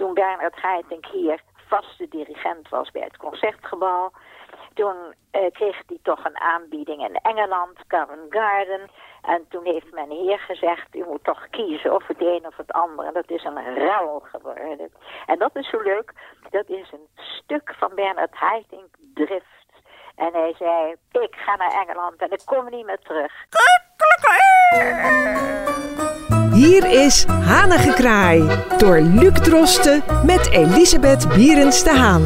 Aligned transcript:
Toen 0.00 0.14
Bernard 0.14 0.56
Haitink 0.56 1.06
hier 1.06 1.40
vaste 1.68 2.08
dirigent 2.08 2.68
was 2.68 2.90
bij 2.90 3.02
het 3.02 3.16
Concertgebouw. 3.16 4.10
Toen 4.74 4.96
uh, 4.96 5.50
kreeg 5.52 5.82
hij 5.86 5.98
toch 6.02 6.24
een 6.24 6.40
aanbieding 6.40 7.04
in 7.08 7.14
Engeland, 7.14 7.86
Covent 7.86 8.26
Garden. 8.34 8.90
En 9.22 9.46
toen 9.48 9.64
heeft 9.64 9.92
mijn 9.92 10.10
heer 10.10 10.38
gezegd, 10.38 10.94
u 10.94 11.04
moet 11.04 11.24
toch 11.24 11.48
kiezen 11.50 11.94
of 11.94 12.06
het 12.06 12.20
een 12.20 12.46
of 12.46 12.56
het 12.56 12.72
ander. 12.72 13.06
En 13.06 13.12
dat 13.12 13.30
is 13.30 13.44
een 13.44 13.74
ruil 13.74 14.22
geworden. 14.32 14.90
En 15.26 15.38
dat 15.38 15.56
is 15.56 15.68
zo 15.68 15.80
leuk, 15.80 16.12
dat 16.50 16.68
is 16.68 16.92
een 16.92 17.08
stuk 17.14 17.74
van 17.78 17.94
Bernard 17.94 18.34
Haitink 18.34 18.94
Drift. 19.14 19.72
En 20.16 20.32
hij 20.32 20.54
zei, 20.58 20.96
ik 21.10 21.34
ga 21.34 21.56
naar 21.56 21.72
Engeland 21.72 22.16
en 22.16 22.30
ik 22.30 22.42
kom 22.44 22.70
niet 22.70 22.86
meer 22.86 22.98
terug. 22.98 23.32
Hier 26.60 27.04
is 27.04 27.24
Hanengekraai 27.26 28.64
door 28.78 29.00
Luc 29.00 29.32
Drosten 29.32 30.02
met 30.24 30.50
Elisabeth 30.50 31.28
Bierens 31.28 31.84
de 31.84 31.90
Haan. 31.90 32.22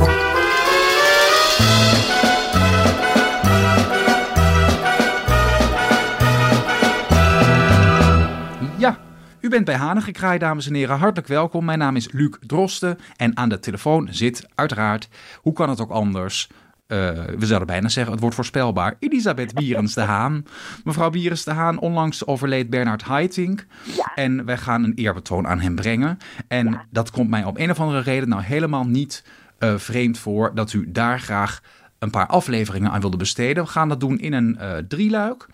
Ja, 8.78 8.98
u 9.41 9.48
bent 9.48 9.65
bij 9.65 9.75
Hanengekraai, 9.75 10.39
dames 10.39 10.66
en 10.66 10.75
heren. 10.75 10.98
Hartelijk 10.98 11.28
welkom. 11.28 11.64
Mijn 11.64 11.78
naam 11.78 11.97
is 11.97 12.12
Luc 12.12 12.37
Drosten 12.41 12.98
en 13.16 13.37
aan 13.37 13.48
de 13.48 13.59
telefoon 13.59 14.09
zit 14.11 14.47
uiteraard, 14.55 15.09
hoe 15.41 15.53
kan 15.53 15.69
het 15.69 15.80
ook 15.80 15.91
anders, 15.91 16.48
uh, 16.88 16.98
we 17.38 17.47
zouden 17.47 17.66
bijna 17.69 17.88
zeggen, 17.88 18.12
het 18.12 18.20
wordt 18.20 18.37
voorspelbaar. 18.37 18.97
Elisabeth 18.98 19.55
Bierens 19.55 19.95
de 19.95 20.01
Haan. 20.01 20.45
Mevrouw 20.84 21.11
Bierens 21.11 21.45
de 21.45 21.51
Haan, 21.51 21.79
onlangs 21.79 22.27
overleed 22.27 22.70
Bernard 22.70 23.02
Haitink. 23.02 23.66
Ja. 23.97 24.12
En 24.15 24.45
wij 24.45 24.56
gaan 24.59 24.84
een 24.84 24.95
eerbetoon 24.95 25.47
aan 25.47 25.61
hem 25.61 25.75
brengen. 25.75 26.19
En 26.48 26.70
Ja. 26.70 26.84
dat 26.91 27.11
komt 27.11 27.30
mij 27.30 27.45
op 27.45 27.59
een 27.59 27.70
of 27.70 27.80
andere 27.80 28.01
reden 28.01 28.28
nou 28.28 28.42
helemaal 28.42 28.84
niet 28.84 29.25
eh, 29.59 29.77
vreemd 29.77 30.19
voor 30.19 30.55
dat 30.55 30.73
u 30.73 30.91
daar 30.92 31.20
graag 31.20 31.61
een 31.98 32.11
paar 32.11 32.27
afleveringen 32.27 32.91
aan 32.91 33.00
wilde 33.00 33.16
besteden. 33.16 33.64
We 33.64 33.70
gaan 33.70 33.89
dat 33.89 34.00
doen 34.00 34.19
in 34.19 34.33
een 34.33 34.59
eh, 34.59 34.77
drieluik. 34.89 35.47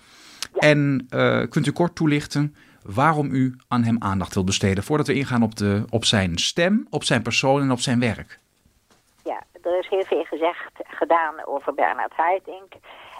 En 0.59 1.07
eh, 1.09 1.43
kunt 1.49 1.67
u 1.67 1.71
kort 1.71 1.95
toelichten 1.95 2.55
waarom 2.83 3.31
u 3.35 3.57
aan 3.69 3.85
hem 3.85 3.97
aandacht 3.99 4.35
wilt 4.35 4.47
besteden 4.47 4.85
voordat 4.85 5.07
we 5.07 5.15
ingaan 5.15 5.43
op, 5.43 5.57
de, 5.57 5.85
op 5.89 6.05
zijn 6.05 6.39
stem, 6.39 6.87
op 6.91 7.05
zijn 7.05 7.23
persoon 7.23 7.63
en 7.63 7.71
op 7.71 7.81
zijn 7.81 8.01
werk? 8.01 8.40
Er 9.71 9.79
is 9.79 9.89
heel 9.89 10.05
veel 10.05 10.25
gezegd, 10.25 10.73
gedaan 10.75 11.47
over 11.47 11.75
Bernard 11.75 12.13
Haitink. 12.13 12.73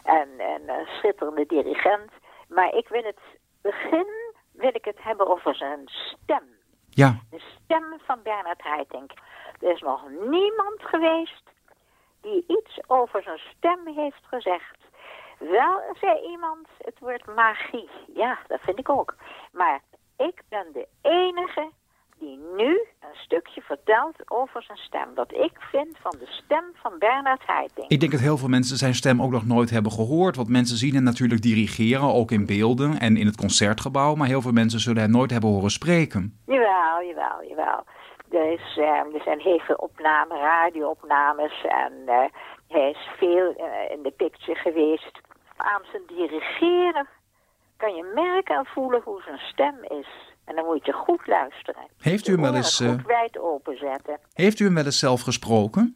En, 0.03 0.29
en 0.39 0.69
een 0.69 0.87
schitterende 0.87 1.47
dirigent. 1.47 2.11
Maar 2.49 2.75
ik 2.75 2.89
wil 2.89 3.03
het 3.03 3.21
begin, 3.63 4.07
wil 4.53 4.75
ik 4.75 4.85
het 4.85 5.03
hebben 5.03 5.27
over 5.27 5.55
zijn 5.55 5.83
stem. 5.87 6.43
Ja, 6.89 7.21
De 7.31 7.43
stem 7.65 7.85
van 8.05 8.23
Bernard 8.23 8.61
Haitink. 8.63 9.13
Er 9.61 9.71
is 9.71 9.81
nog 9.81 10.09
niemand 10.09 10.83
geweest 10.83 11.43
die 12.21 12.45
iets 12.47 12.81
over 12.87 13.23
zijn 13.23 13.41
stem 13.57 13.87
heeft 13.87 14.25
gezegd. 14.27 14.79
Wel 15.39 15.81
zei 16.01 16.21
iemand 16.21 16.69
het 16.79 16.99
woord 16.99 17.27
magie. 17.27 17.91
Ja, 18.15 18.39
dat 18.47 18.61
vind 18.61 18.79
ik 18.79 18.89
ook. 18.89 19.15
Maar 19.53 19.81
ik 20.17 20.43
ben 20.49 20.67
de 20.73 20.89
enige 21.03 21.71
die 22.21 22.39
nu 22.57 22.87
een 23.01 23.17
stukje 23.25 23.61
vertelt 23.61 24.31
over 24.31 24.63
zijn 24.63 24.79
stem. 24.79 25.15
Wat 25.15 25.33
ik 25.33 25.61
vind 25.71 25.97
van 26.01 26.15
de 26.19 26.27
stem 26.27 26.65
van 26.75 26.93
Bernard 26.99 27.43
Haitink. 27.47 27.91
ik 27.91 28.01
denk 28.01 28.13
dat 28.13 28.21
heel 28.21 28.37
veel 28.37 28.49
mensen 28.49 28.77
zijn 28.77 28.95
stem 28.95 29.23
ook 29.23 29.31
nog 29.31 29.47
nooit 29.47 29.71
hebben 29.71 29.93
gehoord. 29.93 30.37
Want 30.37 30.49
mensen 30.49 30.77
zien 30.77 30.95
hem 30.95 31.03
natuurlijk 31.03 31.43
dirigeren, 31.43 32.15
ook 32.15 32.31
in 32.31 32.47
beelden 32.47 32.99
en 32.99 33.17
in 33.17 33.27
het 33.27 33.37
concertgebouw. 33.37 34.15
Maar 34.15 34.27
heel 34.27 34.43
veel 34.43 34.53
mensen 34.53 34.81
zullen 34.81 35.03
hem 35.03 35.11
nooit 35.11 35.31
hebben 35.31 35.51
horen 35.51 35.71
spreken. 35.71 36.39
Jawel, 36.47 37.03
jawel, 37.03 37.45
jawel. 37.49 37.85
Is, 38.31 38.77
eh, 38.77 39.15
er 39.15 39.23
zijn 39.25 39.41
heel 39.41 39.59
veel 39.59 39.75
opnamen, 39.75 40.39
radioopnames. 40.39 41.65
En 41.65 41.93
eh, 42.07 42.25
hij 42.69 42.91
is 42.91 43.09
veel 43.17 43.55
eh, 43.57 43.91
in 43.97 44.03
de 44.03 44.11
picture 44.11 44.59
geweest. 44.59 45.21
Aan 45.57 45.83
zijn 45.91 46.03
dirigeren 46.07 47.09
kan 47.81 47.95
je 47.95 48.13
merken 48.15 48.57
en 48.57 48.67
voelen 48.67 49.01
hoe 49.05 49.23
zijn 49.23 49.39
stem 49.39 49.85
is. 49.85 50.09
En 50.45 50.55
dan 50.57 50.65
moet 50.65 50.87
je 50.87 50.93
goed 50.93 51.27
luisteren. 51.27 51.89
Heeft 51.99 52.27
u 52.27 52.33
hem 52.33 52.43
wel 52.43 52.55
eens, 52.55 52.81
eh, 52.81 52.89
goed 52.89 53.07
wijd 53.07 53.39
openzetten. 53.39 54.19
Heeft 54.33 54.61
u 54.61 54.65
hem 54.65 54.75
wel 54.75 54.85
eens 54.85 54.99
zelf 54.99 55.21
gesproken? 55.21 55.95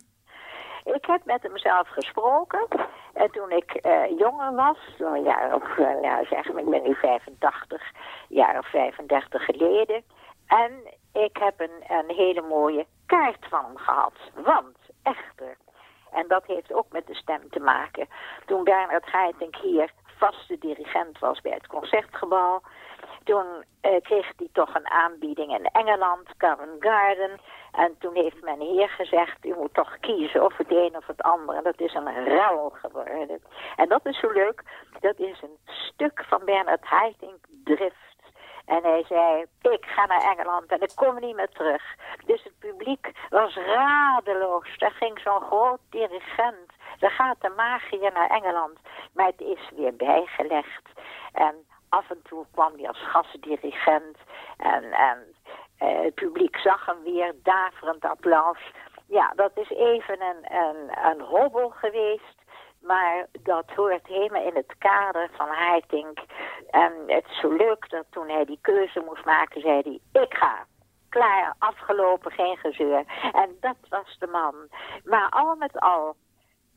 Ik 0.84 1.04
heb 1.06 1.24
met 1.24 1.42
hem 1.42 1.58
zelf 1.58 1.88
gesproken. 1.88 2.66
En 3.12 3.30
toen 3.30 3.50
ik 3.50 3.70
eh, 3.72 4.18
jonger 4.18 4.54
was, 4.54 4.78
zo'n 4.98 5.22
jaar 5.22 5.54
of, 5.54 5.78
nou 6.02 6.26
zeg 6.26 6.52
maar, 6.52 6.62
ik 6.62 6.70
ben 6.70 6.82
nu 6.82 6.94
85, 6.94 7.82
jaar 8.28 8.58
of 8.58 8.70
35 8.70 9.44
geleden. 9.44 10.02
En 10.46 10.72
ik 11.12 11.36
heb 11.36 11.60
een, 11.60 11.96
een 11.98 12.14
hele 12.16 12.42
mooie 12.42 12.86
kaart 13.06 13.46
van 13.48 13.64
hem 13.64 13.76
gehad. 13.76 14.14
Want, 14.34 14.76
echter, 15.02 15.56
en 16.12 16.24
dat 16.28 16.46
heeft 16.46 16.72
ook 16.72 16.86
met 16.90 17.06
de 17.06 17.14
stem 17.14 17.50
te 17.50 17.60
maken. 17.60 18.08
Toen 18.46 18.64
Bernard 18.64 19.10
Haitink 19.10 19.56
hier 19.56 19.90
vaste 20.18 20.58
dirigent 20.58 21.18
was 21.18 21.40
bij 21.40 21.52
het 21.52 21.66
Concertgebouw. 21.66 22.62
Toen 23.24 23.46
eh, 23.80 24.02
kreeg 24.02 24.32
hij 24.36 24.48
toch 24.52 24.74
een 24.74 24.90
aanbieding 24.90 25.58
in 25.58 25.64
Engeland, 25.72 26.36
Covent 26.36 26.76
Garden. 26.78 27.40
En 27.72 27.94
toen 27.98 28.14
heeft 28.14 28.42
mijn 28.42 28.60
heer 28.60 28.88
gezegd, 28.88 29.44
u 29.44 29.54
moet 29.54 29.74
toch 29.74 29.98
kiezen 30.00 30.44
of 30.44 30.56
het 30.56 30.70
een 30.70 30.96
of 30.96 31.06
het 31.06 31.22
ander. 31.22 31.62
Dat 31.62 31.80
is 31.80 31.94
een 31.94 32.24
ruil 32.24 32.72
geworden. 32.74 33.42
En 33.76 33.88
dat 33.88 34.06
is 34.06 34.18
zo 34.18 34.30
leuk, 34.30 34.62
dat 35.00 35.18
is 35.18 35.42
een 35.42 35.58
stuk 35.64 36.24
van 36.28 36.44
Bernard 36.44 36.84
Haitink 36.84 37.44
Drift. 37.64 38.14
En 38.66 38.82
hij 38.82 39.04
zei, 39.08 39.44
ik 39.60 39.84
ga 39.84 40.06
naar 40.06 40.30
Engeland 40.30 40.66
en 40.66 40.80
ik 40.80 40.92
kom 40.94 41.20
niet 41.20 41.36
meer 41.36 41.48
terug. 41.48 41.82
Dus 42.26 42.42
het 42.42 42.58
publiek 42.58 43.12
was 43.30 43.54
radeloos. 43.54 44.78
Daar 44.78 44.90
ging 44.90 45.18
zo'n 45.18 45.40
groot 45.40 45.80
dirigent. 45.90 46.72
Daar 47.04 47.12
gaat 47.12 47.40
de 47.40 47.52
magier 47.56 48.12
naar 48.12 48.30
Engeland. 48.30 48.78
Maar 49.14 49.26
het 49.26 49.40
is 49.40 49.70
weer 49.76 49.96
bijgelegd. 49.96 50.88
En 51.32 51.54
af 51.88 52.10
en 52.10 52.22
toe 52.22 52.46
kwam 52.52 52.72
hij 52.76 52.88
als 52.88 53.02
gastdirigent. 53.02 54.16
En, 54.56 54.92
en 54.92 55.18
eh, 55.78 56.00
het 56.00 56.14
publiek 56.14 56.56
zag 56.56 56.86
hem 56.86 57.02
weer, 57.02 57.34
daverend 57.42 58.04
applaus. 58.04 58.58
Ja, 59.06 59.32
dat 59.36 59.50
is 59.54 59.70
even 59.70 60.22
een, 60.22 60.56
een, 60.58 61.04
een 61.10 61.20
hobbel 61.20 61.68
geweest. 61.70 62.42
Maar 62.80 63.26
dat 63.42 63.70
hoort 63.76 64.06
helemaal 64.06 64.46
in 64.46 64.56
het 64.56 64.74
kader 64.78 65.28
van 65.32 65.48
Haitink. 65.48 66.18
En 66.70 66.92
het 67.06 67.24
is 67.30 67.40
zo 67.40 67.52
leuk 67.52 67.90
dat 67.90 68.04
toen 68.10 68.28
hij 68.28 68.44
die 68.44 68.58
keuze 68.60 69.00
moest 69.00 69.24
maken, 69.24 69.60
zei 69.60 69.80
hij, 69.82 70.22
ik 70.22 70.34
ga. 70.34 70.66
Klaar, 71.08 71.54
afgelopen, 71.58 72.32
geen 72.32 72.56
gezeur. 72.56 73.04
En 73.32 73.56
dat 73.60 73.76
was 73.88 74.16
de 74.18 74.26
man. 74.26 74.54
Maar 75.04 75.28
al 75.30 75.54
met 75.56 75.80
al, 75.80 76.16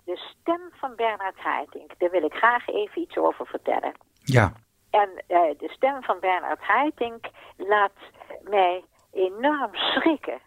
de 0.08 0.18
stem 0.18 0.62
van 0.72 0.96
Bernard 0.96 1.38
Haitink, 1.38 1.92
daar 1.98 2.10
wil 2.10 2.24
ik 2.24 2.34
graag 2.34 2.68
even 2.68 3.02
iets 3.02 3.18
over 3.18 3.46
vertellen. 3.46 3.94
Ja. 4.24 4.54
En 4.90 5.10
eh, 5.28 5.58
de 5.58 5.70
stem 5.70 6.04
van 6.04 6.20
Bernard 6.20 6.62
Haitink 6.62 7.26
laat 7.58 7.98
mij 8.44 8.84
enorm 9.12 9.76
schrikken. 9.76 10.40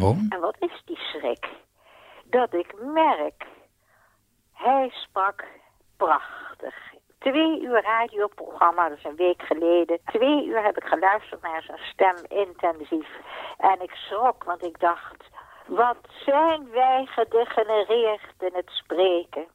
Oh, 0.00 0.18
En 0.28 0.40
wat 0.40 0.56
is 0.58 0.82
die 0.84 0.96
schrik? 0.96 1.48
Dat 2.24 2.54
ik 2.54 2.74
merk, 2.80 3.46
hij 4.52 4.88
sprak 4.90 5.44
prachtig. 5.96 6.74
Twee 7.18 7.60
uur 7.62 7.82
radioprogramma, 7.82 8.88
dat 8.88 8.98
is 8.98 9.04
een 9.04 9.16
week 9.16 9.42
geleden. 9.42 9.98
Twee 10.04 10.46
uur 10.46 10.62
heb 10.62 10.76
ik 10.76 10.84
geluisterd 10.84 11.42
naar 11.42 11.62
zijn 11.62 11.78
stem 11.78 12.16
intensief. 12.28 13.08
En 13.58 13.82
ik 13.82 13.90
schrok, 13.90 14.44
want 14.44 14.64
ik 14.64 14.80
dacht, 14.80 15.24
wat 15.66 15.96
zijn 16.24 16.70
wij 16.70 17.06
gedegenereerd 17.06 18.34
in 18.38 18.50
het 18.52 18.70
spreken. 18.70 19.46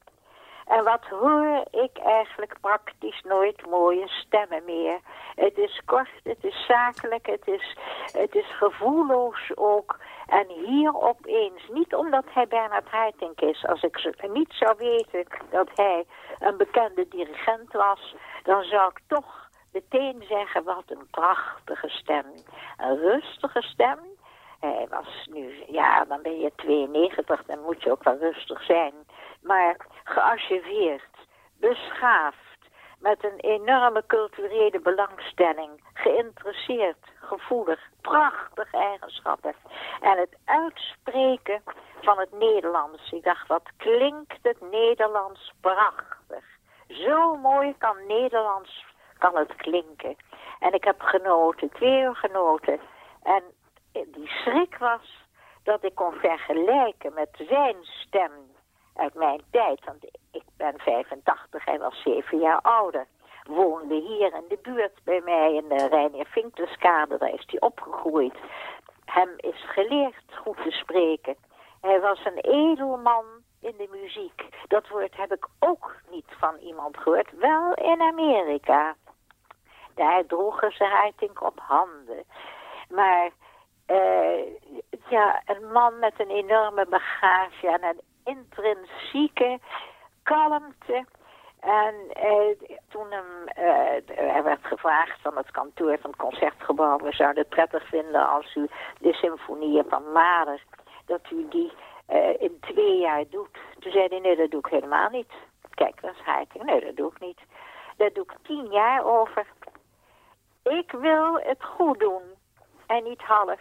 En 0.70 0.84
wat 0.84 1.06
hoor 1.06 1.66
ik 1.72 1.98
eigenlijk 1.98 2.56
praktisch 2.62 3.22
nooit 3.22 3.70
mooie 3.70 4.08
stemmen 4.08 4.66
meer. 4.66 5.00
Het 5.36 5.58
is 5.58 5.82
kort, 5.86 6.10
het 6.24 6.44
is 6.44 6.66
zakelijk, 6.66 7.26
het 7.26 7.48
is, 7.48 7.78
het 8.12 8.36
is 8.36 8.58
gevoelloos 8.58 9.52
ook. 9.56 10.00
En 10.28 10.48
hier 10.48 11.02
opeens, 11.02 11.68
niet 11.70 11.96
omdat 11.96 12.24
hij 12.30 12.48
Bernard 12.48 12.90
Haitink 12.90 13.42
is, 13.42 13.66
als 13.66 13.84
ik 13.84 14.30
niet 14.32 14.54
zou 14.54 14.76
weten 14.78 15.26
dat 15.50 15.70
hij 15.76 16.06
een 16.40 16.58
bekende 16.58 17.08
dirigent 17.08 17.72
was, 17.72 18.16
dan 18.44 18.64
zou 18.64 18.92
ik 18.92 19.00
toch 19.08 19.50
meteen 19.72 20.24
zeggen, 20.28 20.64
wat 20.64 20.84
een 20.88 21.08
prachtige 21.12 21.90
stem. 21.90 22.26
Een 22.78 22.98
rustige 22.98 23.62
stem. 23.62 24.00
Hij 24.60 24.88
was 24.90 25.28
nu, 25.32 25.64
ja, 25.68 26.06
dan 26.06 26.22
ben 26.22 26.40
je 26.40 26.52
92, 26.56 27.44
dan 27.46 27.62
moet 27.62 27.84
je 27.84 27.92
ook 27.92 28.04
wel 28.04 28.18
rustig 28.18 28.64
zijn. 28.64 28.94
Maar 29.42 29.78
gearchiveerd, 30.04 31.28
beschaafd, 31.60 32.50
met 33.00 33.24
een 33.24 33.40
enorme 33.40 34.04
culturele 34.08 34.80
belangstelling, 34.80 35.84
geïnteresseerd, 35.94 36.98
gevoelig, 37.16 37.80
prachtige 38.02 38.78
eigenschappen. 38.78 39.54
En 40.02 40.18
het 40.18 40.38
uitspreken 40.46 41.64
van 42.02 42.20
het 42.20 42.32
Nederlands. 42.32 43.12
Ik 43.12 43.24
dacht, 43.24 43.48
wat 43.48 43.70
klinkt 43.78 44.38
het 44.42 44.62
Nederlands 44.72 45.54
prachtig. 45.62 46.46
Zo 46.88 47.36
mooi 47.36 47.76
kan 47.78 48.06
Nederlands, 48.08 48.86
kan 49.18 49.38
het 49.38 49.56
klinken. 49.56 50.16
En 50.60 50.74
ik 50.74 50.84
heb 50.84 51.02
genoten, 51.02 51.70
twee 51.70 52.02
uur 52.02 52.16
genoten. 52.16 52.80
En 53.24 53.44
die 53.92 54.28
schrik 54.28 54.78
was 54.78 55.28
dat 55.64 55.84
ik 55.84 55.96
kon 55.96 56.14
vergelijken 56.14 57.14
met 57.14 57.30
zijn 57.48 57.76
stem 57.82 58.32
uit 58.96 59.14
mijn 59.14 59.42
tijd. 59.52 59.86
Want 59.86 60.04
ik 60.32 60.44
ben 60.58 60.80
85, 60.80 61.66
hij 61.66 61.80
was 61.80 62.02
zeven 62.02 62.40
jaar 62.40 62.62
ouder. 62.62 63.08
Woonde 63.44 63.96
hier 63.96 64.34
in 64.34 64.46
de 64.48 64.60
buurt 64.62 65.04
bij 65.04 65.22
mij 65.26 65.54
in 65.54 65.68
de 65.68 65.88
Reinier 65.88 66.26
Vinkelskade, 66.26 67.18
daar 67.18 67.34
is 67.34 67.44
hij 67.48 67.62
opgegroeid. 67.62 68.36
Hem 69.06 69.30
is 69.38 69.66
geleerd 69.68 70.36
goed 70.44 70.58
te 70.58 70.72
spreken. 70.72 71.36
Hij 71.82 72.00
was 72.00 72.26
een 72.26 72.38
edelman 72.38 73.26
in 73.62 73.74
de 73.78 73.88
muziek. 73.92 74.46
Dat 74.68 74.88
woord 74.88 75.16
heb 75.16 75.34
ik 75.34 75.48
ook 75.60 75.96
niet 76.10 76.32
van 76.40 76.58
iemand 76.58 76.98
gehoord. 76.98 77.32
Wel 77.38 77.74
in 77.74 78.02
Amerika. 78.02 78.96
Daar 79.96 80.26
droegen 80.26 80.72
ze 80.72 80.84
Haitink 80.84 81.42
op 81.42 81.60
handen. 81.60 82.24
Maar 82.90 83.32
ja, 85.10 85.42
een 85.46 85.72
man 85.72 86.00
met 86.00 86.14
een 86.18 86.30
enorme 86.30 86.86
bagage 86.86 87.68
en 87.68 87.84
een 87.84 88.02
intrinsieke 88.24 89.60
kalmte. 90.24 91.06
En 91.60 91.96
uh, 92.24 92.72
toen 92.90 93.12
hem, 93.12 93.48
er 94.06 94.44
werd 94.44 94.66
gevraagd 94.66 95.22
van 95.22 95.38
het 95.38 95.52
kantoor 95.52 95.98
van 96.00 96.10
het 96.10 96.20
concertgebouw, 96.20 96.98
we 96.98 97.12
zouden 97.12 97.42
het 97.42 97.50
prettig 97.50 97.88
vinden 97.88 98.30
als 98.30 98.56
u 98.56 98.68
de 99.00 99.14
symfonieën 99.14 99.86
van 99.90 100.12
Mahler, 100.12 100.64
dat 101.06 101.32
u 101.32 101.48
die 101.50 101.72
uh, 102.10 102.42
in 102.42 102.58
twee 102.60 102.98
jaar 102.98 103.24
doet. 103.30 103.58
Toen 103.80 103.92
zei 103.92 104.08
hij, 104.08 104.20
nee, 104.20 104.36
dat 104.36 104.52
doe 104.52 104.60
ik 104.60 104.72
helemaal 104.72 105.10
niet. 105.10 105.32
Kijk, 105.74 106.02
dat 106.02 106.12
is 106.12 106.22
Heiting. 106.26 106.64
Nee, 106.64 106.86
dat 106.86 106.96
doe 106.96 107.12
ik 107.12 107.20
niet. 107.20 107.40
Daar 107.98 108.14
doe 108.14 108.24
ik 108.24 108.38
tien 108.42 108.66
jaar 108.72 109.06
over. 109.06 109.46
Ik 110.64 110.92
wil 110.92 111.40
het 111.40 111.64
goed 111.64 112.00
doen 112.00 112.22
en 112.88 113.04
niet 113.04 113.22
half. 113.22 113.60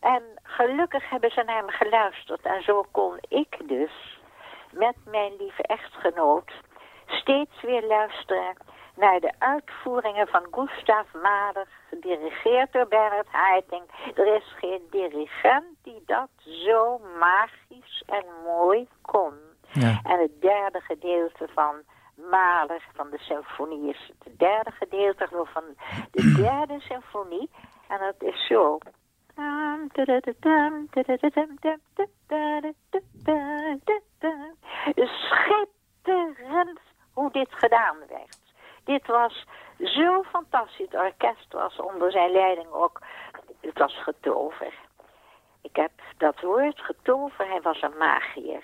En 0.00 0.22
gelukkig 0.42 1.10
hebben 1.10 1.30
ze 1.30 1.42
naar 1.42 1.64
me 1.64 1.72
geluisterd. 1.72 2.42
En 2.42 2.62
zo 2.62 2.84
kon 2.90 3.18
ik 3.28 3.68
dus 3.68 4.20
met 4.70 4.96
mijn 5.04 5.36
lieve 5.38 5.62
echtgenoot 5.62 6.52
steeds 7.06 7.62
weer 7.62 7.86
luisteren 7.86 8.56
naar 8.96 9.20
de 9.20 9.32
uitvoeringen 9.38 10.28
van 10.28 10.46
Gustav 10.50 11.06
Mahler, 11.22 11.66
gedirigeerd 11.88 12.72
door 12.72 12.88
Bernard 12.88 13.28
Haitink. 13.30 13.90
Er 14.14 14.36
is 14.36 14.54
geen 14.58 14.82
dirigent 14.90 15.64
die 15.82 16.02
dat 16.06 16.28
zo 16.44 17.00
magisch 17.18 18.02
en 18.06 18.24
mooi 18.44 18.88
kon. 19.02 19.32
Ja. 19.72 20.00
En 20.02 20.20
het 20.20 20.40
derde 20.40 20.80
gedeelte 20.80 21.48
van 21.54 21.74
Mahler, 22.14 22.86
van 22.94 23.10
de 23.10 23.18
symfonie, 23.18 23.88
is 23.88 24.12
het 24.24 24.38
derde 24.38 24.70
gedeelte 24.70 25.28
van 25.30 25.64
de 26.10 26.32
derde 26.32 26.80
symfonie. 26.80 27.50
En 27.88 27.98
dat 27.98 28.22
is 28.32 28.46
zo. 28.46 28.78
Schitterend 34.94 36.80
hoe 37.12 37.30
dit 37.32 37.48
gedaan 37.50 37.96
werd. 38.08 38.38
Dit 38.84 39.06
was 39.06 39.44
zo 39.78 40.22
fantastisch. 40.22 40.86
Het 40.90 40.94
orkest 40.94 41.52
was 41.52 41.76
onder 41.76 42.10
zijn 42.10 42.30
leiding 42.30 42.70
ook. 42.70 43.00
Het 43.60 43.78
was 43.78 44.02
getover. 44.02 44.74
Ik 45.62 45.76
heb 45.76 45.90
dat 46.16 46.40
woord 46.40 46.80
getover. 46.80 47.48
Hij 47.48 47.60
was 47.60 47.82
een 47.82 47.96
magier. 47.98 48.62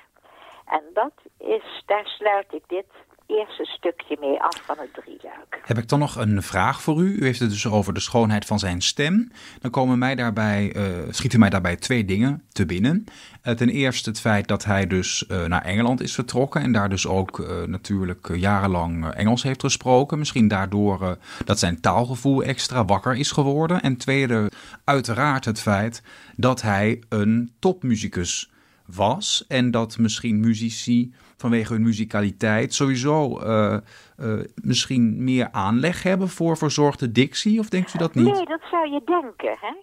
En 0.65 0.83
dat 0.93 1.13
is, 1.39 1.83
daar 1.87 2.07
sluit 2.07 2.53
ik 2.53 2.69
dit 2.69 2.87
eerste 3.27 3.65
stukje 3.65 4.17
mee 4.21 4.41
af 4.41 4.63
van 4.65 4.77
het 4.79 4.95
drieluik. 4.95 5.61
Heb 5.65 5.79
ik 5.79 5.89
dan 5.89 5.99
nog 5.99 6.17
een 6.17 6.43
vraag 6.43 6.83
voor 6.83 7.01
u? 7.01 7.17
U 7.19 7.25
heeft 7.25 7.41
het 7.41 7.51
dus 7.51 7.67
over 7.67 7.95
de 7.95 8.01
schoonheid 8.01 8.45
van 8.45 8.59
zijn 8.59 8.83
stem. 8.83 9.31
Dan 9.61 9.71
komen 9.71 9.99
mij 9.99 10.15
daarbij, 10.15 10.77
uh, 10.77 10.83
schieten 11.11 11.39
mij 11.39 11.51
daarbij 11.51 11.77
twee 11.77 12.05
dingen 12.05 12.43
te 12.53 12.67
binnen. 12.67 13.05
Uh, 13.45 13.55
ten 13.55 13.69
eerste 13.69 14.11
het 14.11 14.21
feit 14.21 14.49
dat 14.49 14.65
hij 14.65 14.87
dus 14.87 15.25
uh, 15.29 15.45
naar 15.45 15.63
Engeland 15.63 16.01
is 16.01 16.15
vertrokken 16.15 16.61
en 16.61 16.73
daar 16.73 16.89
dus 16.89 17.07
ook 17.07 17.47
natuurlijk 17.67 18.29
jarenlang 18.35 19.11
Engels 19.11 19.43
heeft 19.43 19.61
gesproken. 19.61 20.19
Misschien 20.19 20.49
daardoor 20.49 21.19
dat 21.45 21.59
zijn 21.59 21.81
taalgevoel 21.81 22.43
extra 22.43 22.85
wakker 22.85 23.15
is 23.15 23.31
geworden. 23.31 23.83
En 23.83 23.97
tweede, 23.97 24.51
uiteraard 24.85 25.45
het 25.45 25.61
feit 25.61 26.03
dat 26.37 26.63
hij 26.63 27.03
een 27.09 27.53
topmuzikus 27.59 28.51
was 28.87 29.45
en 29.49 29.71
dat 29.71 29.99
misschien 29.99 30.41
muzici 30.41 31.15
vanwege 31.37 31.73
hun 31.73 31.83
muzikaliteit 31.83 32.75
sowieso 32.75 33.41
uh, 33.41 33.77
uh, 34.19 34.45
misschien 34.55 35.25
meer 35.25 35.49
aanleg 35.53 36.03
hebben 36.03 36.29
voor 36.29 36.57
verzorgde 36.57 37.13
dictie? 37.13 37.59
Of 37.61 37.69
denkt 37.69 37.95
u 37.95 37.99
dat 37.99 38.15
niet? 38.15 38.33
Nee, 38.33 38.47
dat 38.47 38.63
zou 38.71 38.91
je 38.91 39.01
denken. 39.05 39.57
Hè? 39.61 39.75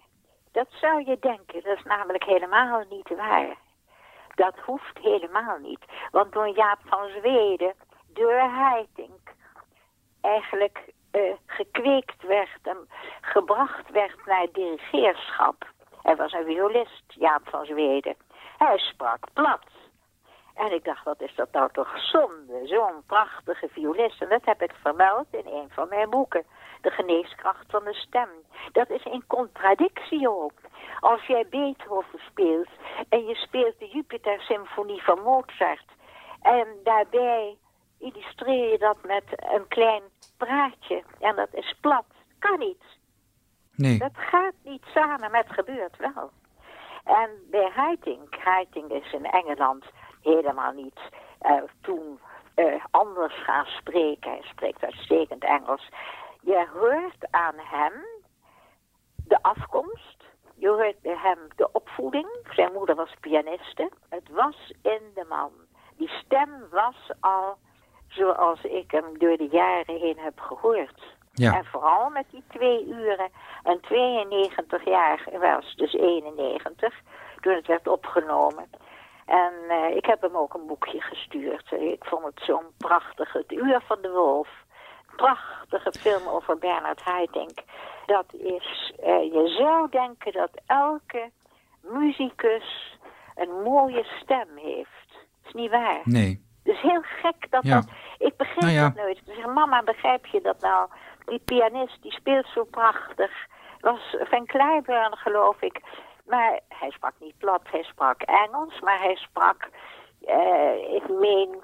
Dat 0.52 0.68
zou 0.80 1.04
je 1.04 1.16
denken. 1.20 1.62
Dat 1.62 1.76
is 1.76 1.84
namelijk 1.84 2.24
helemaal 2.24 2.84
niet 2.90 3.08
waar. 3.16 3.56
Dat 4.34 4.54
hoeft 4.66 4.98
helemaal 5.02 5.58
niet. 5.58 5.84
Want 6.10 6.32
toen 6.32 6.52
Jaap 6.52 6.78
van 6.84 7.08
Zweden 7.18 7.74
door 8.12 8.40
Heiting 8.40 9.12
eigenlijk 10.20 10.92
uh, 11.12 11.20
gekweekt 11.46 12.22
werd 12.26 12.58
en 12.62 12.88
gebracht 13.20 13.90
werd 13.90 14.26
naar 14.26 14.46
dirigeerschap. 14.52 15.70
Hij 16.02 16.16
was 16.16 16.32
een 16.32 16.44
violist, 16.44 17.04
Jaap 17.06 17.48
van 17.48 17.64
Zweden. 17.64 18.16
Hij 18.66 18.78
sprak 18.78 19.26
plat. 19.32 19.64
En 20.54 20.72
ik 20.72 20.84
dacht, 20.84 21.04
wat 21.04 21.20
is 21.20 21.34
dat 21.34 21.52
nou 21.52 21.70
toch 21.72 21.98
zonde, 21.98 22.60
zo'n 22.66 23.02
prachtige 23.06 23.68
violist. 23.68 24.22
En 24.22 24.28
dat 24.28 24.44
heb 24.44 24.62
ik 24.62 24.72
vermeld 24.82 25.26
in 25.30 25.46
een 25.46 25.70
van 25.70 25.88
mijn 25.88 26.10
boeken. 26.10 26.44
De 26.80 26.90
geneeskracht 26.90 27.64
van 27.68 27.84
de 27.84 27.94
stem. 27.94 28.28
Dat 28.72 28.90
is 28.90 29.04
in 29.04 29.24
contradictie 29.26 30.30
ook. 30.30 30.52
Als 31.00 31.26
jij 31.26 31.46
Beethoven 31.50 32.18
speelt 32.30 32.68
en 33.08 33.26
je 33.26 33.34
speelt 33.34 33.78
de 33.78 33.88
Jupiter-symfonie 33.88 35.02
van 35.02 35.22
Mozart... 35.22 35.88
en 36.42 36.66
daarbij 36.84 37.56
illustreer 37.98 38.70
je 38.70 38.78
dat 38.78 38.96
met 39.02 39.24
een 39.52 39.68
klein 39.68 40.02
praatje 40.36 41.02
en 41.20 41.36
dat 41.36 41.48
is 41.52 41.74
plat, 41.80 42.06
kan 42.38 42.58
niet. 42.58 42.84
Nee. 43.74 43.98
Dat 43.98 44.12
gaat 44.14 44.54
niet 44.62 44.84
samen, 44.94 45.30
maar 45.30 45.42
het 45.42 45.52
gebeurt 45.52 45.96
wel. 45.96 46.30
En 47.04 47.30
bij 47.50 47.70
Heiting, 47.74 48.20
Heiting 48.44 48.90
is 48.90 49.12
in 49.12 49.24
Engeland 49.24 49.84
helemaal 50.22 50.72
niet 50.72 51.00
uh, 51.42 51.62
toen 51.80 52.20
uh, 52.56 52.84
anders 52.90 53.44
gaan 53.44 53.66
spreken. 53.66 54.30
Hij 54.30 54.42
spreekt 54.42 54.84
uitstekend 54.84 55.44
Engels. 55.44 55.88
Je 56.40 56.68
hoort 56.74 57.30
aan 57.30 57.54
hem 57.56 57.92
de 59.26 59.42
afkomst. 59.42 60.24
Je 60.54 60.68
hoort 60.68 61.00
bij 61.00 61.16
hem 61.16 61.38
de 61.56 61.72
opvoeding. 61.72 62.28
Zijn 62.50 62.72
moeder 62.72 62.94
was 62.94 63.14
pianiste. 63.20 63.90
Het 64.08 64.28
was 64.30 64.72
in 64.82 65.00
de 65.14 65.24
man. 65.28 65.50
Die 65.96 66.08
stem 66.08 66.68
was 66.70 67.10
al 67.20 67.58
zoals 68.08 68.62
ik 68.62 68.90
hem 68.90 69.18
door 69.18 69.36
de 69.36 69.48
jaren 69.50 70.00
heen 70.00 70.18
heb 70.18 70.40
gehoord. 70.40 71.02
Ja. 71.32 71.56
En 71.56 71.64
vooral 71.64 72.10
met 72.10 72.24
die 72.30 72.44
twee 72.48 72.86
uren 72.86 73.30
en 73.62 73.80
92 73.80 74.84
jaar 74.84 75.28
was, 75.40 75.74
dus 75.74 75.92
91, 75.92 76.94
toen 77.40 77.54
het 77.54 77.66
werd 77.66 77.88
opgenomen. 77.88 78.70
En 79.26 79.52
uh, 79.68 79.96
ik 79.96 80.06
heb 80.06 80.20
hem 80.22 80.36
ook 80.36 80.54
een 80.54 80.66
boekje 80.66 81.00
gestuurd. 81.00 81.72
Ik 81.72 82.04
vond 82.04 82.24
het 82.24 82.40
zo'n 82.44 82.66
prachtig, 82.78 83.32
Het 83.32 83.52
Uur 83.52 83.82
van 83.86 83.98
de 84.02 84.10
Wolf. 84.10 84.48
Prachtige 85.16 85.92
film 85.98 86.28
over 86.28 86.58
Bernard 86.58 87.02
Haitink. 87.02 87.58
Dat 88.06 88.26
is, 88.32 88.92
uh, 89.00 89.22
je 89.22 89.54
zou 89.58 89.90
denken 89.90 90.32
dat 90.32 90.50
elke 90.66 91.30
muzikus 91.80 92.98
een 93.34 93.62
mooie 93.62 94.04
stem 94.04 94.48
heeft. 94.56 95.08
Dat 95.08 95.46
is 95.46 95.52
niet 95.52 95.70
waar. 95.70 96.00
Nee. 96.04 96.50
Het 96.62 96.74
is 96.74 96.80
heel 96.80 97.02
gek 97.02 97.50
dat 97.50 97.62
dat... 97.62 97.86
Ik 98.18 98.36
begrijp 98.36 98.60
nou 98.60 98.72
ja. 98.72 98.88
dat 98.88 98.94
nooit. 98.94 99.18
Ik 99.18 99.34
zeg, 99.34 99.46
mama, 99.46 99.82
begrijp 99.82 100.26
je 100.26 100.40
dat 100.40 100.60
nou? 100.60 100.88
Die 101.24 101.40
pianist, 101.44 102.02
die 102.02 102.12
speelt 102.12 102.46
zo 102.46 102.64
prachtig. 102.64 103.30
was 103.80 104.16
Van 104.20 104.46
Kleiburn, 104.46 105.16
geloof 105.16 105.60
ik. 105.60 105.80
Maar 106.26 106.60
hij 106.68 106.90
sprak 106.90 107.14
niet 107.20 107.38
plat, 107.38 107.60
hij 107.70 107.82
sprak 107.82 108.22
Engels, 108.22 108.80
maar 108.80 109.00
hij 109.00 109.14
sprak, 109.14 109.68
uh, 110.28 110.94
ik 110.94 111.08
meen, 111.08 111.60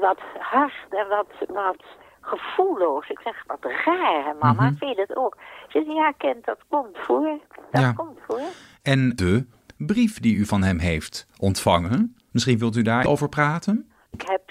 wat 0.00 0.18
hard 0.38 0.86
en 0.90 1.08
wat, 1.08 1.26
wat 1.48 1.84
gevoelloos. 2.20 3.08
Ik 3.08 3.20
zeg, 3.24 3.44
wat 3.46 3.64
raar, 3.84 4.24
hè, 4.24 4.32
mama, 4.40 4.52
mm 4.52 4.58
-hmm. 4.58 4.76
vind 4.76 4.96
je 4.96 5.06
dat 5.06 5.16
ook? 5.16 5.36
Ze 5.68 5.84
ja, 5.84 6.12
kind, 6.12 6.44
dat 6.44 6.58
komt 6.68 6.98
voor. 6.98 7.38
Dat 7.70 7.80
ja. 7.80 7.92
komt 7.92 8.18
voor. 8.26 8.40
En 8.82 9.16
de 9.16 9.46
brief 9.76 10.20
die 10.20 10.36
u 10.36 10.44
van 10.44 10.62
hem 10.62 10.78
heeft 10.78 11.28
ontvangen, 11.38 12.16
misschien 12.30 12.58
wilt 12.58 12.76
u 12.76 12.82
daarover 12.82 13.28
praten? 13.28 13.92
Ik 14.10 14.28
heb 14.28 14.47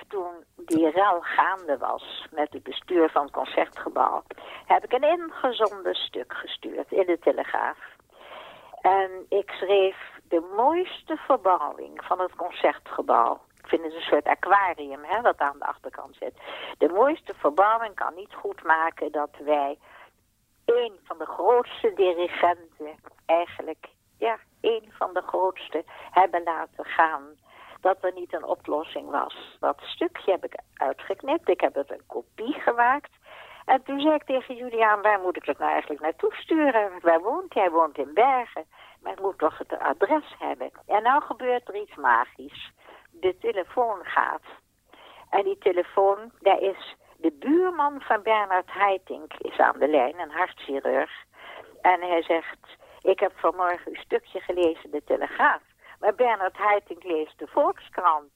die 0.68 0.90
rel 0.90 1.22
gaande 1.22 1.78
was 1.78 2.28
met 2.32 2.54
het 2.54 2.64
bestuur 2.64 3.10
van 3.10 3.24
het 3.24 3.32
Concertgebouw, 3.32 4.24
heb 4.66 4.84
ik 4.84 4.94
een 4.94 5.20
ingezonden 5.20 5.96
stuk 5.96 6.34
gestuurd 6.34 6.92
in 6.92 7.06
de 7.06 7.20
Telegraaf. 7.20 7.78
En 8.82 9.26
ik 9.30 9.50
schreef 9.50 9.98
de 10.24 10.54
mooiste 10.56 11.18
verbouwing 11.18 12.04
van 12.04 12.20
het 12.20 12.36
Concertgebouw. 12.36 13.40
Ik 13.58 13.68
vind 13.68 13.84
het 13.84 13.94
een 13.94 14.02
soort 14.02 14.28
aquarium, 14.28 15.04
hè, 15.04 15.22
wat 15.22 15.38
aan 15.38 15.60
de 15.60 15.66
achterkant 15.66 16.16
zit. 16.20 16.34
De 16.78 16.90
mooiste 16.90 17.34
verbouwing 17.34 17.96
kan 17.96 18.16
niet 18.16 18.34
goed 18.34 18.64
maken 18.64 19.12
dat 19.12 19.30
wij 19.40 19.78
een 20.66 21.00
van 21.04 21.18
de 21.18 21.26
grootste 21.26 21.94
dirigenten 21.96 23.00
eigenlijk, 23.26 23.88
ja, 24.18 24.38
een 24.62 24.92
van 24.98 25.14
de 25.14 25.22
grootste 25.22 25.84
hebben 26.12 26.44
laten 26.44 26.86
gaan. 26.86 27.24
Dat 27.88 28.04
er 28.04 28.14
niet 28.14 28.34
een 28.34 28.44
oplossing 28.44 29.10
was. 29.10 29.58
Dat 29.60 29.80
stukje 29.82 30.32
heb 30.32 30.46
ik 30.46 30.60
uitgeknipt. 30.74 31.50
Ik 31.50 31.62
heb 31.62 31.76
het 31.76 31.92
een 31.92 32.06
kopie 32.08 32.54
gemaakt. 32.54 33.12
En 33.66 33.84
toen 33.84 34.00
zei 34.00 34.14
ik 34.14 34.24
tegen 34.24 34.56
Juliaan, 34.56 35.02
waar 35.02 35.20
moet 35.20 35.36
ik 35.36 35.46
het 35.46 35.58
nou 35.58 35.72
eigenlijk 35.72 36.02
naartoe 36.02 36.34
sturen? 36.34 36.92
Waar 37.02 37.22
woont 37.22 37.54
hij? 37.54 37.64
Hij 37.64 37.72
woont 37.72 37.98
in 37.98 38.14
Bergen. 38.14 38.66
Maar 39.02 39.12
ik 39.12 39.22
moet 39.22 39.38
toch 39.38 39.58
het 39.58 39.80
adres 39.80 40.36
hebben. 40.40 40.72
En 40.86 41.04
nou 41.04 41.22
gebeurt 41.22 41.68
er 41.68 41.76
iets 41.76 41.96
magisch. 41.96 42.72
De 43.12 43.38
telefoon 43.38 44.00
gaat. 44.04 44.46
En 45.30 45.44
die 45.44 45.58
telefoon, 45.58 46.32
daar 46.40 46.60
is 46.60 46.96
de 47.18 47.32
buurman 47.32 48.02
van 48.02 48.22
Bernard 48.22 48.70
Haitink 48.70 49.34
is 49.34 49.58
aan 49.58 49.80
de 49.80 49.88
lijn, 49.88 50.20
een 50.20 50.32
hartchirurg. 50.32 51.12
En 51.82 52.02
hij 52.02 52.24
zegt, 52.24 52.78
ik 53.02 53.20
heb 53.20 53.32
vanmorgen 53.36 53.92
een 53.92 54.02
stukje 54.02 54.40
gelezen, 54.40 54.92
de 54.92 55.04
Telegraaf. 55.04 55.62
Maar 56.00 56.16
Bernard 56.16 56.58
Haitink 56.58 57.04
leest 57.04 57.40
de 57.40 57.48
Volkskrant. 57.48 58.32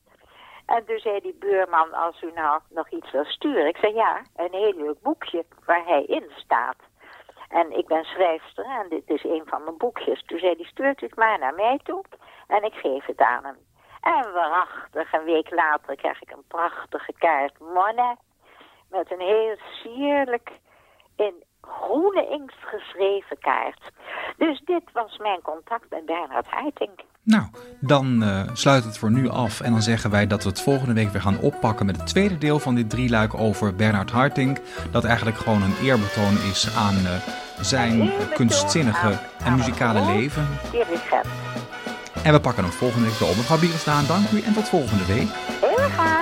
En 0.65 0.85
toen 0.85 0.99
zei 0.99 1.19
die 1.19 1.35
buurman, 1.39 1.93
als 1.93 2.21
u 2.21 2.31
nou 2.31 2.61
nog 2.69 2.89
iets 2.89 3.11
wil 3.11 3.25
sturen. 3.25 3.67
Ik 3.67 3.77
zei, 3.77 3.93
ja, 3.93 4.21
een 4.35 4.53
heel 4.53 4.73
leuk 4.73 5.01
boekje 5.01 5.45
waar 5.65 5.85
hij 5.85 6.03
in 6.03 6.31
staat. 6.35 6.77
En 7.49 7.77
ik 7.77 7.87
ben 7.87 8.03
schrijfster 8.03 8.65
en 8.65 8.89
dit 8.89 9.09
is 9.09 9.23
een 9.23 9.43
van 9.45 9.63
mijn 9.63 9.77
boekjes. 9.77 10.23
Toen 10.25 10.39
zei 10.39 10.55
hij, 10.55 10.65
stuurt 10.65 11.01
het 11.01 11.15
maar 11.15 11.39
naar 11.39 11.53
mij 11.53 11.79
toe 11.83 12.03
en 12.47 12.63
ik 12.63 12.73
geef 12.73 13.05
het 13.05 13.19
aan 13.19 13.45
hem. 13.45 13.57
En 14.01 14.33
waarachtig, 14.33 15.13
een 15.13 15.23
week 15.23 15.49
later 15.49 15.95
krijg 15.95 16.21
ik 16.21 16.31
een 16.31 16.47
prachtige 16.47 17.13
kaart 17.17 17.59
Monet. 17.59 18.17
Met 18.89 19.11
een 19.11 19.19
heel 19.19 19.55
sierlijk 19.57 20.51
in 21.15 21.43
groene 21.61 22.27
inkt 22.29 22.55
geschreven 22.59 23.37
kaart. 23.39 23.81
Dus 24.37 24.61
dit 24.65 24.83
was 24.93 25.17
mijn 25.17 25.41
contact 25.41 25.85
met 25.89 26.05
Bernhard 26.05 26.47
Haitink. 26.47 26.99
Nou, 27.23 27.43
dan 27.79 28.23
uh, 28.23 28.41
sluit 28.53 28.83
het 28.83 28.97
voor 28.97 29.11
nu 29.11 29.29
af 29.29 29.61
en 29.61 29.71
dan 29.71 29.81
zeggen 29.81 30.11
wij 30.11 30.27
dat 30.27 30.43
we 30.43 30.49
het 30.49 30.61
volgende 30.61 30.93
week 30.93 31.09
weer 31.09 31.21
gaan 31.21 31.39
oppakken 31.39 31.85
met 31.85 31.97
het 31.97 32.07
tweede 32.07 32.37
deel 32.37 32.59
van 32.59 32.75
dit 32.75 32.89
drieluik 32.89 33.33
over 33.33 33.75
Bernhard 33.75 34.11
Harting. 34.11 34.59
Dat 34.91 35.03
eigenlijk 35.03 35.37
gewoon 35.37 35.61
een 35.61 35.77
eerbetoon 35.83 36.33
is 36.33 36.75
aan 36.75 36.95
uh, 36.95 37.11
zijn 37.61 38.11
kunstzinnige 38.33 39.19
en 39.43 39.55
muzikale 39.55 40.13
leven. 40.13 40.47
Dirigent. 40.71 41.27
En 42.23 42.33
we 42.33 42.39
pakken 42.39 42.63
hem 42.63 42.71
volgende 42.71 43.07
week 43.07 43.17
weer 43.17 43.29
op. 43.29 43.35
Mevrouw 43.35 43.59
Bierenstaan, 43.59 44.05
dank 44.05 44.31
u 44.31 44.41
en 44.41 44.53
tot 44.53 44.69
volgende 44.69 45.05
week. 45.05 45.27
Heel 45.61 45.89
graag. 45.89 46.20